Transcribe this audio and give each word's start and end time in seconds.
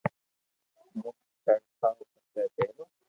ھون 0.93 1.15
ݾرٽ 1.43 1.63
ٺاو 1.79 1.93
پسي 2.09 2.43
پيرو 2.55 2.83